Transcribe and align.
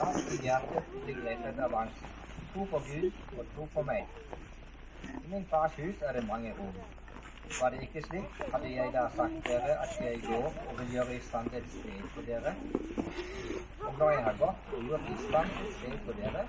La 0.00 0.06
ditt 0.16 0.40
hjerte 0.40 0.80
til 1.04 1.18
grepet 1.20 1.58
av 1.60 1.74
angst. 1.76 2.04
Tro 2.52 2.62
på 2.70 2.78
Gud 2.86 3.16
og 3.36 3.48
tro 3.54 3.66
på 3.74 3.82
meg. 3.84 4.14
I 5.10 5.32
min 5.32 5.44
fars 5.50 5.74
hus 5.76 6.04
er 6.08 6.16
det 6.16 6.22
mange 6.28 6.52
rom. 6.56 6.78
Var 7.58 7.74
det 7.74 7.82
ikke 7.86 8.02
slik, 8.06 8.38
hadde 8.54 8.70
jeg 8.72 8.94
da 8.94 9.02
sagt 9.16 9.36
dere 9.48 9.74
at 9.82 9.98
jeg 10.00 10.22
går 10.24 10.48
og 10.62 10.72
vil 10.78 10.94
gjøre 10.94 11.16
i 11.18 11.20
stand 11.26 11.52
et 11.60 11.68
sted 11.74 12.06
for 12.14 12.28
dere. 12.30 12.54
Og 13.88 13.98
når 13.98 14.10
jeg 14.14 14.24
har 14.28 14.40
gått 14.40 14.72
og 14.78 14.88
gjort 14.88 15.12
i 15.12 15.18
stand 15.26 15.60
et 15.66 15.76
sted 15.80 15.98
for 16.06 16.22
dere, 16.22 16.46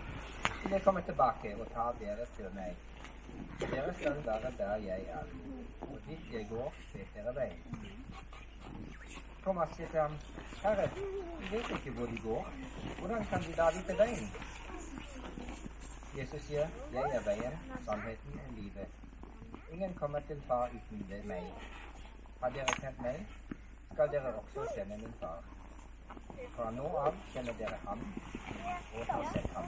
vil 0.63 0.77
jeg 0.77 0.86
komme 0.88 1.04
tilbake 1.09 1.55
og 1.57 1.68
ta 1.75 1.89
dere 1.99 2.29
til 2.38 2.47
meg. 2.55 2.79
Dere 3.65 3.97
skal 3.99 4.23
være 4.29 4.54
der 4.61 4.88
jeg 4.88 5.09
er, 5.20 5.36
og 5.89 5.99
dit 6.07 6.33
jeg 6.38 6.47
går, 6.54 6.71
vet 6.93 7.20
dere 7.20 7.36
veien. 7.41 8.00
Thomas 9.43 9.69
sier 9.75 9.87
til 9.89 9.99
ham, 9.99 10.11
Herre, 10.63 10.89
vi 11.39 11.51
vet 11.51 11.69
ikke 11.75 11.91
hvor 11.91 12.05
de 12.05 12.19
går. 12.23 12.49
Hvordan 12.99 13.25
kan 13.25 13.41
de 13.41 13.53
da 13.57 13.65
vite 13.77 13.97
veien? 13.97 14.27
Jesus 16.18 16.41
sier, 16.41 16.68
Jeg 16.93 17.15
er 17.18 17.23
veien, 17.25 17.55
sannheten 17.85 18.39
og 18.47 18.54
livet. 18.57 18.87
Ingen 19.71 19.93
kommer 19.93 20.19
til 20.19 20.43
far 20.47 20.65
uten 20.68 21.05
ved 21.09 21.23
meg. 21.23 21.43
Har 22.41 22.49
dere 22.49 22.75
kjent 22.82 23.01
meg, 23.01 23.27
skal 23.93 24.11
dere 24.11 24.33
også 24.41 24.68
kjenne 24.75 24.97
min 24.97 25.13
far. 25.19 25.43
Fra 26.55 26.71
nå 26.77 26.87
av 27.05 27.18
kjenner 27.33 27.57
dere 27.63 27.77
ham 27.87 28.05
og 28.93 29.05
har 29.13 29.27
sett 29.33 29.49
ham. 29.55 29.65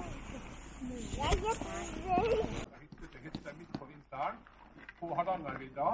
hytte 2.82 3.08
til 3.12 3.20
hytte 3.26 3.58
midt 3.58 3.80
på 3.80 3.86
vinteren 3.86 4.38
på 5.00 5.16
Hardangervidda. 5.16 5.90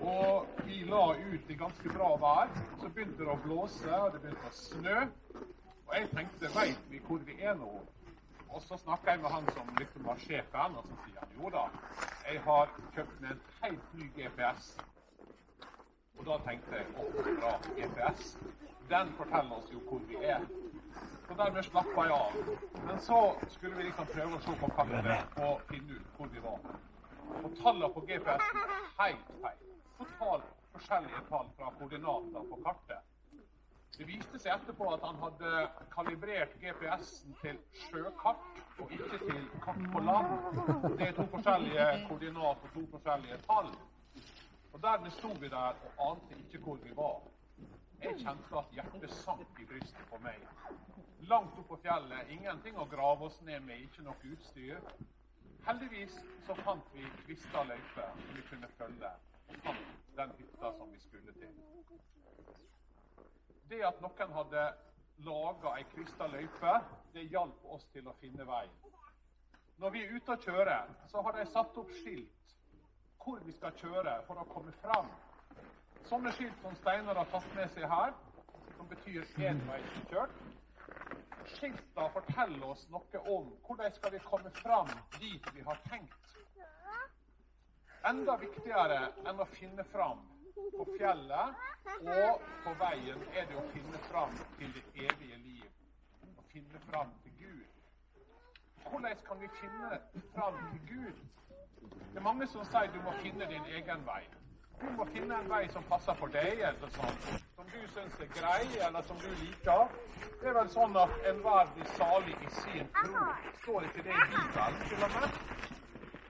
Og 0.00 0.46
vi 0.64 0.82
la 0.88 1.04
ut 1.18 1.50
i 1.50 1.56
ganske 1.62 1.94
bra 1.94 2.10
vær. 2.22 2.52
Så 2.80 2.88
begynte 2.88 3.22
det 3.22 3.32
å 3.32 3.38
blåse, 3.44 3.90
og 3.96 4.12
det 4.14 4.22
begynte 4.24 4.50
å 4.50 4.58
snø. 4.58 4.98
Og 5.88 5.96
jeg 5.96 6.10
tenkte, 6.14 6.52
veit 6.54 6.86
vi 6.90 7.02
hvor 7.08 7.24
vi 7.26 7.36
er 7.42 7.58
nå? 7.58 7.72
Og 8.50 8.62
så 8.62 8.76
snakka 8.78 9.10
jeg 9.10 9.22
med 9.22 9.30
han 9.30 9.50
som 9.54 9.68
liksom 9.78 10.06
var 10.06 10.22
sjefen, 10.22 10.78
og 10.78 10.86
så 10.86 10.96
sier 11.04 11.20
han 11.22 11.36
jo 11.38 11.50
da, 11.54 11.66
jeg 12.26 12.40
har 12.46 12.72
kjøpt 12.94 13.20
meg 13.22 13.30
en 13.34 13.44
helt 13.62 13.92
ny 13.98 14.08
GPS. 14.16 14.72
Og 16.18 16.26
da 16.26 16.38
tenkte 16.46 16.80
jeg 16.80 16.88
å, 16.98 17.06
bra, 17.16 17.52
GPS. 17.78 18.34
Den 18.90 19.12
forteller 19.18 19.56
oss 19.56 19.70
jo 19.72 19.82
hvor 19.86 20.02
vi 20.08 20.18
er. 20.26 20.42
Så 21.28 21.36
dermed 21.38 21.62
slappa 21.64 22.06
jeg 22.08 22.16
av. 22.16 22.38
Men 22.86 22.98
så 23.06 23.20
skulle 23.54 23.76
vi 23.76 23.86
liksom 23.88 24.10
prøve 24.10 24.38
å 24.38 24.42
se 24.44 24.56
på 24.60 24.70
kartet 24.74 25.38
og 25.46 25.62
finne 25.70 25.98
ut 25.98 26.16
hvor 26.18 26.32
vi 26.34 26.42
var. 26.44 26.58
Og 27.44 27.52
tallene 27.62 27.88
på 27.94 28.00
GPS-en 28.08 28.58
er 28.64 28.88
helt 29.00 29.30
feil. 29.42 29.62
Totalt 29.98 30.50
forskjellige 30.74 31.22
tall 31.28 31.48
fra 31.58 31.70
koordinater 31.78 32.44
på 32.50 32.58
kartet. 32.64 33.06
Det 33.98 34.06
viste 34.08 34.38
seg 34.40 34.54
etterpå 34.54 34.86
at 34.94 35.02
han 35.04 35.18
hadde 35.20 35.50
kalibrert 35.92 36.54
GPS-en 36.62 37.34
til 37.42 37.58
sjøkart 37.82 38.60
og 38.80 38.94
ikke 38.96 39.18
til 39.26 39.42
kart 39.64 39.82
på 39.92 40.02
land. 40.06 40.30
Det 40.96 41.08
er 41.08 41.16
to 41.18 41.26
forskjellige 41.34 41.88
koordinater 42.08 42.68
og 42.70 42.76
to 42.76 42.84
forskjellige 42.94 43.40
tall. 43.48 43.68
Og 44.72 44.82
Dermed 44.82 45.12
sto 45.18 45.34
vi 45.42 45.50
der 45.52 45.76
og 45.98 46.00
ante 46.06 46.38
ikke 46.44 46.62
hvor 46.64 46.80
vi 46.84 46.94
var. 46.96 47.20
Jeg 48.00 48.16
kjente 48.22 48.56
at 48.62 48.72
hjertet 48.72 49.12
sank 49.12 49.60
i 49.60 49.66
brystet 49.68 50.06
på 50.08 50.20
meg. 50.24 50.40
Langt 51.28 51.58
opp 51.60 51.68
på 51.68 51.76
fjellet, 51.82 52.30
ingenting 52.32 52.78
å 52.80 52.88
grave 52.88 53.28
oss 53.28 53.36
ned 53.44 53.60
med, 53.66 53.82
ikke 53.84 54.06
noe 54.06 54.32
utstyr. 54.32 54.80
Heldigvis 55.66 56.14
så 56.46 56.54
fant 56.64 56.86
vi 56.94 57.10
kvista 57.24 57.62
løype 57.68 58.06
som 58.24 58.36
vi 58.36 58.42
kunne 58.48 58.68
følge, 58.78 59.10
og 59.46 59.56
fant 59.64 59.90
den 60.16 60.32
hytta 60.38 60.72
som 60.78 60.92
vi 60.92 61.00
skulle 61.02 61.32
til. 61.36 61.52
Det 63.70 63.82
at 63.86 64.00
noen 64.02 64.32
hadde 64.34 64.62
laga 65.26 65.74
ei 65.78 65.84
kvista 65.92 66.26
løype, 66.32 66.72
det 67.14 67.26
hjalp 67.30 67.64
oss 67.76 67.84
til 67.92 68.08
å 68.08 68.16
finne 68.22 68.46
veien. 68.48 68.76
Når 69.80 69.90
vi 69.94 70.02
er 70.04 70.14
ute 70.16 70.34
og 70.34 70.44
kjører, 70.44 70.90
så 71.08 71.22
har 71.24 71.36
de 71.38 71.46
satt 71.52 71.78
opp 71.80 71.92
skilt 72.00 72.36
hvor 73.20 73.40
vi 73.44 73.52
skal 73.52 73.76
kjøre 73.76 74.14
for 74.26 74.40
å 74.40 74.46
komme 74.48 74.72
fram. 74.80 75.10
Sånne 76.08 76.32
skilt 76.32 76.60
som 76.64 76.76
Steinar 76.76 77.18
har 77.20 77.28
tatt 77.32 77.52
med 77.54 77.68
seg 77.74 77.84
her, 77.88 78.14
som 78.76 78.88
betyr 78.88 79.28
enveiskjørt. 79.50 80.36
Skilta 81.56 82.08
fortelle 82.14 82.64
oss 82.64 82.86
noe 82.92 83.22
om 83.34 83.48
hvordan 83.66 83.92
skal 83.96 84.12
vi 84.14 84.20
komme 84.26 84.50
fram 84.62 84.92
dit 85.20 85.48
vi 85.54 85.64
har 85.66 85.78
tenkt. 85.88 86.36
Enda 88.10 88.36
viktigere 88.40 89.00
enn 89.28 89.42
å 89.42 89.48
finne 89.58 89.84
fram 89.92 90.22
på 90.76 90.86
fjellet 90.96 92.06
og 92.14 92.46
på 92.64 92.72
veien 92.80 93.26
er 93.36 93.50
det 93.50 93.58
å 93.60 93.66
finne 93.74 94.00
fram 94.08 94.38
til 94.58 94.72
det 94.76 94.84
evige 94.94 95.36
liv. 95.44 95.68
Å 96.38 96.46
finne 96.52 96.80
fram 96.88 97.12
til 97.24 97.36
Gud. 97.42 97.66
Hvordan 98.88 99.20
kan 99.26 99.40
vi 99.42 99.48
finne 99.60 100.00
fram 100.34 100.56
til 100.72 100.86
Gud? 100.88 101.20
Det 102.10 102.18
er 102.18 102.26
mange 102.26 102.48
som 102.50 102.64
sier 102.66 102.88
du 102.94 103.02
må 103.04 103.12
finne 103.22 103.46
din 103.52 103.68
egen 103.76 104.06
vei. 104.06 104.22
Du 104.80 104.86
må 104.96 105.04
finne 105.12 105.38
en 105.38 105.50
vei 105.50 105.62
som 105.72 105.84
passer 105.88 106.16
for 106.20 106.32
deg, 106.34 106.60
eller 106.68 106.92
sånn, 106.96 107.16
som 107.56 107.72
du 107.72 107.80
syns 107.94 108.20
er 108.24 108.30
grei, 108.36 108.64
eller 108.86 109.08
som 109.08 109.18
du 109.20 109.28
liker. 109.42 109.96
Det 110.40 110.48
er 110.48 110.56
vel 110.56 110.70
sånn 110.72 110.96
at 110.96 111.26
enhver 111.30 111.72
blir 111.76 111.90
salig 111.98 112.36
i 112.36 112.52
sin 112.60 112.92
tro. 113.00 113.24
Står 113.62 113.88
ikke 113.90 114.06
det 114.06 114.14
i 114.16 114.28
Bibelen 114.34 114.78
til 114.88 115.04
og 115.08 115.16
med? 115.16 115.40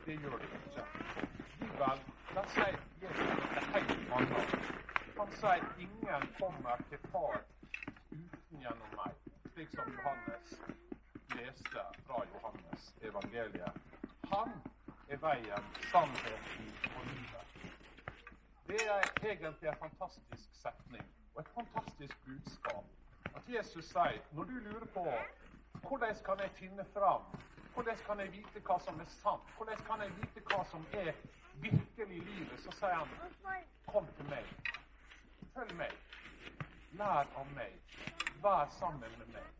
Det 0.07 0.17
gjør 0.25 0.41
det 0.43 0.51
ikke. 0.61 0.87
Bibelen 1.61 2.09
den 2.35 2.51
sier 2.55 2.77
Jesus 3.03 3.31
noe 3.31 3.63
helt 3.75 4.13
annet. 4.19 4.53
Han 5.21 5.33
sier 5.41 5.65
ingen 5.87 6.29
kommer 6.39 6.85
til 6.91 7.01
Far 7.13 7.41
uten 8.11 8.63
gjennom 8.63 8.95
meg, 8.99 9.17
slik 9.55 9.75
som 9.75 9.91
Johannes 9.97 10.55
leste 11.37 11.83
fra 12.07 12.23
Johannes 12.33 12.87
evangeliet. 13.03 13.81
Han 14.33 14.55
er 15.09 15.23
veien, 15.25 15.69
sannheten 15.91 16.73
og 16.95 17.03
livet. 17.11 17.60
Det 18.71 18.89
er 18.89 19.03
egentlig 19.25 19.69
en 19.69 19.77
fantastisk 19.79 20.49
setning 20.63 21.07
og 21.35 21.41
et 21.41 21.49
fantastisk 21.55 22.17
budskap. 22.25 22.85
At 23.37 23.43
Jesus 23.55 23.85
sier, 23.85 24.21
når 24.33 24.45
du 24.45 24.53
lurer 24.67 24.87
på 24.95 25.05
hvordan 25.89 26.15
kan 26.25 26.39
jeg 26.41 26.51
finne 26.51 26.85
fram, 26.95 27.23
hvordan 27.75 27.97
kan 28.07 28.21
jeg 28.21 28.33
vite 28.33 28.63
hva 28.69 28.77
som 28.85 29.01
er 29.01 29.11
sant, 29.15 29.51
hvordan 29.57 29.83
kan 29.89 30.05
jeg 30.05 30.15
vite 30.21 30.45
hva 30.53 30.61
som 30.71 30.87
er 30.93 31.11
virkelig 31.55 32.23
livet, 32.29 32.61
så 32.63 32.77
sier 32.79 32.95
han 32.95 33.09
kom 33.87 34.07
til 34.21 34.31
meg. 34.31 34.55
Følg 35.57 35.75
meg. 35.83 35.99
Lær 37.03 37.27
av 37.43 37.53
meg. 37.57 37.99
Vær 38.43 38.71
sammen 38.79 39.19
med 39.19 39.35
meg. 39.35 39.51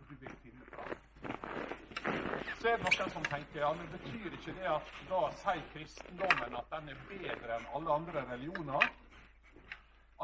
Og 0.00 0.10
du 0.10 0.14
vil 0.24 0.36
finne 0.42 0.66
fram. 0.74 2.53
Så 2.64 2.70
er 2.70 2.78
det 2.80 2.84
noen 2.96 3.10
som 3.12 3.24
tenker 3.28 3.60
ja, 3.60 3.70
men 3.76 3.90
betyr 3.92 4.36
ikke 4.38 4.52
det 4.56 4.68
at 4.72 4.92
da 5.10 5.18
sier 5.36 5.64
kristendommen 5.74 6.54
at 6.56 6.70
den 6.70 6.86
er 6.94 7.02
bedre 7.10 7.58
enn 7.58 7.66
alle 7.76 7.90
andre 7.92 8.22
religioner? 8.30 8.86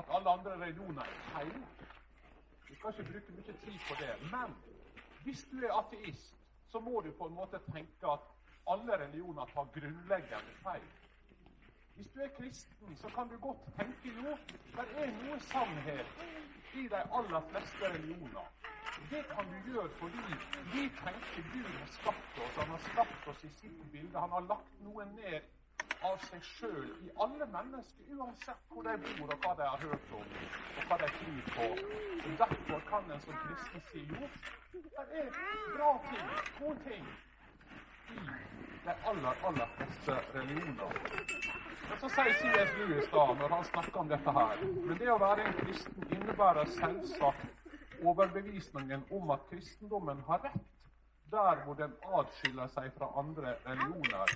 At 0.01 0.15
alle 0.17 0.33
andre 0.39 0.55
religioner 0.62 1.03
er 1.05 1.19
feil? 1.34 1.50
Vi 2.71 2.79
skal 2.79 2.95
ikke 2.95 3.06
bruke 3.11 3.37
mye 3.37 3.56
tid 3.67 3.77
på 3.91 3.99
det. 4.00 4.09
Men 4.33 4.56
hvis 5.27 5.45
du 5.50 5.59
er 5.67 5.77
ateist, 5.83 6.33
så 6.73 6.81
må 6.81 7.05
du 7.05 7.11
på 7.19 7.29
en 7.29 7.37
måte 7.43 7.61
tenke 7.67 8.15
at 8.15 8.25
alle 8.73 9.00
religioner 9.05 9.53
tar 9.53 9.69
grunnleggende 9.77 10.56
feil. 10.65 10.91
Hvis 11.99 12.09
du 12.15 12.25
er 12.25 12.33
kristen, 12.39 12.97
så 13.03 13.12
kan 13.19 13.29
du 13.29 13.37
godt 13.45 13.69
tenke 13.77 14.17
jo, 14.17 14.39
det 14.79 14.89
er 15.05 15.12
noe 15.21 15.43
sannhet 15.53 16.25
i 16.73 16.89
de 16.89 17.05
aller 17.05 17.50
fleste 17.53 17.97
religioner. 17.99 18.49
Det 19.11 19.22
kan 19.31 19.49
du 19.53 19.72
gjøre 19.72 19.88
fordi 20.00 20.27
vi 20.75 20.83
tenker 21.05 21.49
Gud 21.55 21.71
har 21.78 21.91
skapt 21.99 22.43
oss. 22.44 22.59
Han 22.59 22.75
har 22.75 22.83
skapt 22.91 23.28
oss 23.33 23.44
i 23.44 23.53
sitt 23.61 23.81
bilde. 23.93 24.19
Han 24.19 24.37
har 24.37 24.44
lagt 24.53 24.77
noe 24.84 25.06
ned 25.15 25.41
av 26.06 26.21
seg 26.28 26.44
sjøl 26.44 26.87
i 27.05 27.11
alle 27.25 27.47
mennesker, 27.53 28.12
uansett 28.16 28.61
hvor 28.72 28.87
de 28.87 28.94
bor 29.05 29.33
og 29.34 29.43
hva 29.44 29.53
de 29.59 29.66
har 29.69 29.83
hørt 29.84 30.15
om 30.16 30.31
og 30.81 30.87
hva 30.88 30.99
de 31.03 31.09
tror 31.16 31.41
på. 31.56 31.66
Og 32.21 32.38
Derfor 32.43 32.84
kan 32.88 33.11
en 33.15 33.21
som 33.25 33.41
kristen 33.44 33.84
si 33.91 34.05
jo, 34.12 34.31
det 34.72 35.21
er 35.21 35.28
bra 35.76 35.91
ting, 36.08 36.31
gode 36.61 36.79
ting, 36.88 37.06
i 38.11 38.20
de 38.85 38.94
aller, 39.12 39.44
aller 39.50 39.73
fleste 39.76 40.17
religioner. 40.35 40.97
Men 41.91 42.00
så 42.00 42.08
sier 42.14 42.37
C.S. 42.41 42.75
Lewis 42.79 43.08
da, 43.12 43.25
når 43.41 43.55
han 43.56 43.64
snakker 43.64 44.00
om 44.00 44.08
dette 44.08 44.32
her 44.37 44.61
Men 44.62 44.99
det 44.99 45.08
å 45.11 45.19
være 45.19 45.47
en 45.47 45.56
kristen 45.58 46.06
innebærer 46.17 46.70
selvsagt 46.79 47.60
overbevisningen 48.05 49.05
om 49.11 49.31
at 49.31 49.47
kristendommen 49.50 50.23
har 50.26 50.44
rett 50.44 50.69
der 51.31 51.64
hvor 51.64 51.75
den 51.79 51.93
atskiller 52.19 52.70
seg 52.75 52.91
fra 52.97 53.11
andre 53.20 53.55
religioner. 53.67 54.32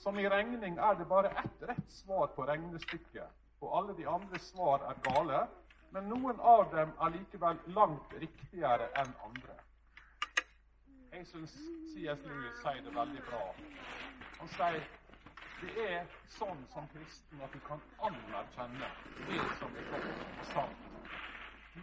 Som 0.00 0.18
i 0.18 0.28
regning 0.28 0.78
er 0.78 0.96
det 0.98 1.08
bare 1.08 1.32
ett 1.42 1.62
rett 1.68 1.90
svar 1.92 2.32
på 2.36 2.46
regnestykket, 2.48 3.28
og 3.60 3.76
alle 3.78 3.96
de 3.96 4.08
andre 4.08 4.38
svar 4.38 4.84
er 4.88 5.00
gale, 5.04 5.44
men 5.92 6.08
noen 6.10 6.40
av 6.40 6.66
dem 6.72 6.92
er 7.00 7.14
likevel 7.18 7.60
langt 7.76 8.16
riktigere 8.20 8.88
enn 9.00 9.12
andre. 9.28 9.56
Jeg 11.14 11.26
syns 11.30 11.54
C.S. 11.92 12.24
Lewis 12.26 12.60
sier 12.64 12.82
det 12.82 12.94
veldig 12.96 13.22
bra. 13.28 13.42
Han 14.40 14.50
sier 14.56 14.80
det 15.60 15.84
er 15.86 16.08
sånn 16.34 16.64
som 16.72 16.88
kristen 16.92 17.40
at 17.46 17.52
du 17.54 17.60
kan 17.64 17.80
anerkjenne 18.08 18.88
det 19.28 19.44
som 19.60 19.76
er 19.78 20.08
sant. 20.50 20.90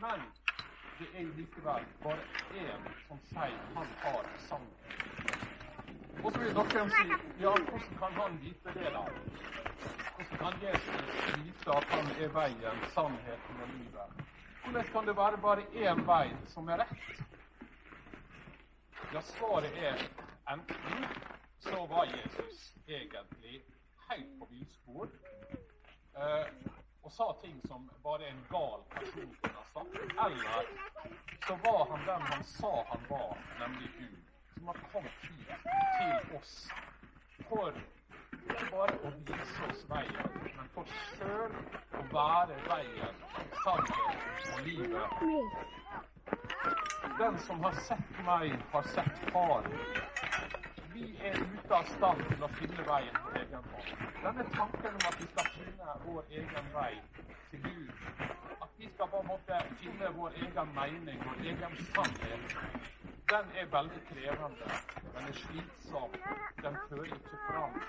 Men 0.02 0.25
det 1.01 1.07
er 1.18 1.21
jo 1.21 1.31
likevel 1.36 1.86
bare 2.03 2.24
én 2.63 2.81
sier 3.30 3.62
han 3.75 3.88
har 4.01 4.27
sannhet. 4.48 5.45
Og 6.24 6.31
så 6.31 6.39
vil 6.39 6.51
dere 6.56 6.83
si 6.98 7.07
ja, 7.42 7.53
hvordan 7.69 7.95
kan 8.01 8.13
han 8.19 8.38
vite 8.42 8.74
det, 8.75 8.92
da? 8.94 9.06
Hvordan 10.15 10.38
kan 10.42 10.59
Jesus 10.68 11.31
vite 11.45 11.77
at 11.77 11.88
han 11.94 12.12
er 12.25 12.30
veien, 12.36 12.83
sannheten 12.94 13.63
og 13.65 13.71
livet? 13.77 14.21
Hvordan 14.63 14.92
kan 14.94 15.07
det 15.07 15.18
være 15.18 15.42
bare 15.48 15.65
én 15.74 16.06
vei 16.12 16.27
som 16.53 16.69
er 16.69 16.83
rett? 16.83 16.94
Ja, 19.13 19.21
svaret 19.21 19.74
er 19.89 20.06
enten 20.53 21.09
så 21.59 21.86
var 21.89 22.06
Jesus 22.06 22.75
egentlig 22.88 23.63
helt 24.09 24.39
på 24.39 24.48
villspor 24.51 25.09
eh, 26.15 26.45
og 27.03 27.12
sa 27.12 27.33
ting 27.42 27.62
som 27.68 27.89
bare 28.03 28.27
en 28.30 28.44
gal 28.50 28.83
person 28.94 29.36
kunne 29.42 29.53
ha 29.53 29.63
sagt, 29.74 29.95
eller 30.25 30.63
så 31.48 31.56
var 31.63 31.88
han 31.92 32.06
den 32.07 32.21
han 32.21 32.44
sa 32.44 32.74
han 32.89 33.06
var, 33.09 33.38
nemlig 33.59 33.89
Gud, 34.00 34.19
som 34.53 34.68
har 34.68 34.77
kommet 34.94 35.12
hit 35.21 35.48
til 35.98 36.38
oss 36.38 36.53
for 37.50 37.74
ikke 38.42 38.68
bare 38.71 38.95
å 39.06 39.12
vise 39.27 39.68
oss 39.69 39.81
veien, 39.89 40.38
men 40.44 40.69
for 40.75 40.94
sjøl 40.98 41.53
å 42.00 42.03
være 42.13 42.57
veien, 42.69 43.15
sannheten 43.63 44.53
og 44.53 44.59
livet. 44.68 45.07
Den 47.19 47.38
som 47.45 47.63
har 47.65 47.75
sett 47.89 48.21
meg, 48.25 48.56
har 48.71 48.88
sett 48.95 49.25
Far. 49.31 49.68
Vi 50.94 51.18
er 51.24 51.38
ute 51.40 51.76
av 51.76 51.86
stand 51.96 52.24
til 52.30 52.44
å 52.44 52.50
finne 52.58 52.86
veien 52.88 53.18
på 53.24 53.34
egen 53.40 53.68
hånd. 53.74 54.06
Denne 54.24 54.46
tanken 54.56 54.98
om 55.00 55.06
at 55.10 55.20
vi 55.22 55.28
skal 55.32 55.52
finne 55.56 55.96
vår 56.06 56.34
egen 56.42 56.72
vei 56.76 56.94
til 57.52 57.64
Gud, 57.66 57.92
at 58.66 58.70
vi 58.78 58.90
skal 58.94 59.12
på 59.14 59.22
en 59.22 59.30
måte 59.30 59.60
finne 59.84 60.12
vår 60.18 60.40
egen 60.46 60.74
mening, 60.76 61.24
vår 61.28 61.46
egen 61.54 61.78
sannhet, 61.94 62.58
den 63.32 63.46
er 63.62 63.66
veldig 63.78 64.02
krevende. 64.10 64.66
Den 65.14 65.28
er 65.32 65.38
slitsom. 65.44 66.12
Den 66.64 66.76
fører 66.90 67.04
ikke 67.04 67.38
fram. 67.48 67.82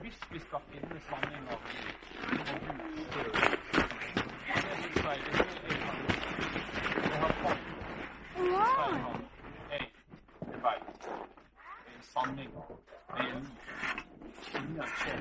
Hvis 0.00 0.20
vi 0.32 0.38
skal 0.38 0.60
finne 0.72 1.00
sanninga 1.08 1.56
om 1.56 1.62
Gud 1.70 3.10
sjøl 3.12 3.32
Jesus 4.50 4.94
sier 5.00 5.24
det 5.24 5.40
er 5.40 5.50
det 5.64 5.80
jeg 7.10 7.20
har 7.24 7.34
fått, 7.42 7.68
sier 8.36 9.02
han, 9.04 9.20
jeg 9.70 9.80
er 9.80 11.39
vei, 12.00 12.34
det 12.36 12.44
er 12.44 12.60
det 13.14 13.30
er. 13.30 13.70
Ingen 14.58 14.82
til. 15.00 15.20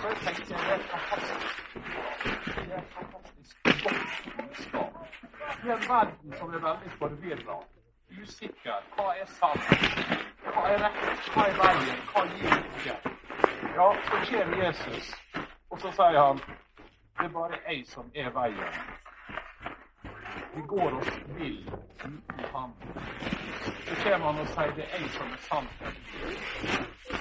Så 0.00 0.08
jeg 0.08 0.16
tenkte 0.24 0.54
det 0.54 0.72
er 0.74 0.80
fantastisk. 0.92 1.56
Det 2.56 2.74
er 2.74 2.82
fantastisk 2.96 3.56
godt 3.64 4.02
budskap. 4.36 4.92
I 5.64 5.68
en 5.70 5.84
verden 5.88 6.34
som 6.38 6.48
er 6.54 6.58
veldig 6.68 6.90
forvirra, 6.98 7.56
usikker, 8.22 8.78
hva 8.94 9.06
er 9.20 9.26
sant, 9.26 9.64
hva 10.44 10.62
er 10.72 10.78
rett, 10.84 11.28
hva 11.34 11.44
er 11.50 11.58
veien, 11.60 12.00
hva 12.12 12.22
gir 12.32 12.56
ikke? 12.60 12.96
Ja, 13.76 13.88
så 14.06 14.22
kommer 14.30 14.64
Jesus, 14.64 15.12
og 15.70 15.80
så 15.80 15.92
sier 15.98 16.20
han 16.26 16.42
det 17.20 17.26
er 17.26 17.28
bare 17.28 17.58
jeg 17.68 17.86
som 17.86 18.10
er 18.14 18.30
veien. 18.30 18.99
Vi 20.54 20.62
går 20.66 20.92
oss 20.98 21.10
vill 21.38 21.70
uten 21.94 22.22
ham. 22.52 22.72
Så 23.86 23.94
kommer 24.02 24.26
han 24.26 24.38
og 24.40 24.46
sier 24.46 24.72
det 24.76 24.84
er 24.84 25.00
jeg 25.00 25.10
som 25.16 25.28
er 25.36 25.40
sannheten. 25.48 25.94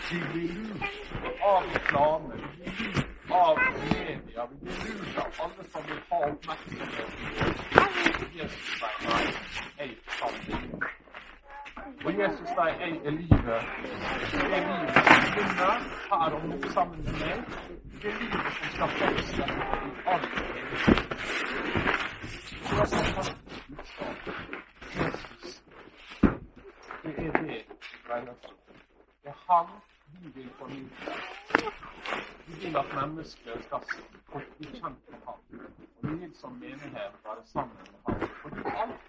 Vi 0.09 0.19
blir 0.31 0.49
lurt 0.55 1.43
av 1.51 1.63
reklame, 1.73 2.33
vi 2.35 2.71
blir 2.77 2.93
lurt 2.95 3.31
av 3.41 3.57
media, 3.93 4.45
vi 4.51 4.55
blir 4.61 4.77
lurt 4.85 5.17
av 5.17 5.27
alle 5.43 5.63
som 5.73 5.81
vil 5.89 6.01
ha 6.09 6.19
oppmerksomhet. 6.31 7.09
Jesus 8.39 8.81
nei, 8.81 9.25
jeg 9.77 9.89
er. 9.89 10.89
Og 12.05 12.11
Jesus 12.19 12.47
sier 12.55 12.73
jeg 12.81 12.93
er 13.05 13.11
livet. 13.11 13.61
Det 14.31 14.53
er 14.57 14.63
livet 14.69 14.91
som 14.95 15.05
begynner 15.25 15.77
her 16.11 16.29
og 16.39 16.49
nå 16.49 16.73
sammen 16.73 16.99
med 17.05 17.13
meg. 17.21 17.39
Det 18.01 18.09
er 18.13 18.19
livet 18.23 18.51
som 18.57 18.75
skal 18.75 18.89
fortsette 18.97 19.43
i 19.43 19.95
all 20.15 20.23
evighet. 20.55 21.88
Det 22.69 22.77
er 27.17 27.31
det 27.31 27.65
det 29.23 29.29
er 29.29 29.33
Han 29.47 29.65
vi 30.21 30.29
vil 30.35 30.49
formidle. 30.59 30.89
Vi 32.47 32.53
vil 32.61 32.77
at 32.77 32.85
mennesker 32.95 33.61
skal 33.61 33.79
få 34.31 34.41
med 34.59 34.81
ham. 34.83 34.95
Og 35.27 35.39
vi 36.01 36.15
vil 36.15 36.35
som 36.35 36.51
menighet 36.51 37.13
være 37.25 37.45
sammen 37.45 37.77
med 37.77 37.87
ham. 38.07 38.29
Fordi 38.41 38.59
alt 38.81 39.01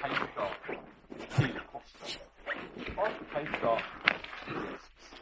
peker 0.00 0.48
til 1.30 1.60
korset. 1.72 2.20
Alt 2.76 3.28
peker 3.32 3.78
til 4.44 4.54
Jesus. 4.54 5.20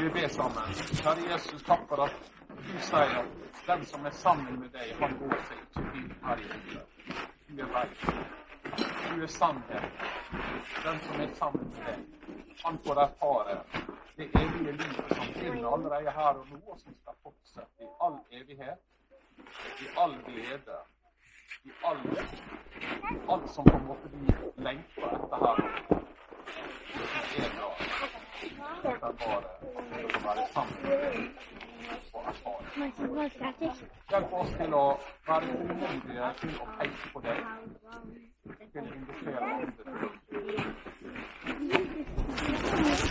Vi 0.00 0.08
ber 0.08 0.28
sammen. 0.28 0.62
Kjære 1.02 1.32
Jesus, 1.32 1.62
takk 1.62 1.88
for 1.88 1.96
at 2.04 2.12
du 2.48 2.78
sier 2.80 3.18
at 3.22 3.41
den 3.66 3.86
som 3.86 4.06
er 4.06 4.10
sammen 4.10 4.60
med 4.60 4.68
deg, 4.74 4.94
han 5.00 5.12
går 5.18 5.34
seg 5.48 5.58
ikke 5.62 5.82
vill 5.94 6.14
her 6.24 6.40
i 6.42 6.46
livet. 6.50 6.86
Du 7.48 7.60
er 7.62 7.68
vei. 7.74 7.88
Du 8.72 9.22
er 9.22 9.30
sannhet. 9.30 10.06
Den 10.84 11.00
som 11.06 11.20
er 11.20 11.34
sammen 11.38 11.68
med 11.74 11.84
deg, 11.86 12.00
han 12.64 12.78
får 12.86 13.02
erfare 13.04 13.58
det 14.16 14.28
evige 14.40 14.72
livet 14.72 15.14
som 15.14 15.30
begynner 15.34 15.68
allerede 15.74 16.10
her 16.18 16.40
og 16.42 16.46
nå, 16.50 16.58
og 16.66 16.80
som 16.80 16.96
skal 17.02 17.14
fortsette 17.22 17.86
i 17.86 17.90
all 18.06 18.18
evighet, 18.40 18.82
i 19.84 19.90
all 20.04 20.18
glede, 20.26 20.78
i 21.64 21.72
all, 21.84 22.02
alt 23.30 23.50
som 23.54 23.64
på 23.70 23.76
en 23.76 23.86
måte 23.86 24.10
vi 24.12 24.36
lengter 24.66 25.18
etter 25.22 25.46
her 25.46 25.66
nå. 25.66 25.98
Det 27.32 27.44
er 27.46 27.52
bra. 27.58 27.70
Det 28.82 28.90
er 28.92 29.12
bare 29.26 29.42
å 30.02 30.24
være 30.26 30.48
sammen 30.54 30.82
med 30.82 31.04
deg 31.06 31.61
Jag 32.76 34.30
går 34.30 34.44
till 34.44 34.74
att 34.74 35.00
varje 35.26 35.54
myndighet 35.64 36.44
och 36.60 36.78
peka 36.78 36.90
på 37.12 37.20
det. 37.20 37.36
Vilken 38.58 38.86
investering. 38.94 39.72